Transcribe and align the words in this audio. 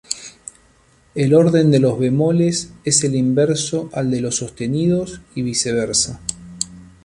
El 1.13 1.35
orden 1.35 1.69
de 1.69 1.77
los 1.79 1.99
bemoles 1.99 2.71
es 2.83 3.03
el 3.03 3.13
inverso 3.13 3.91
al 3.93 4.09
de 4.09 4.19
los 4.19 4.37
sostenidos 4.37 5.21
y 5.35 5.43
viceversa. 5.43 6.21